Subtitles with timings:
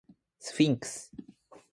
[0.39, 1.11] スフィンクス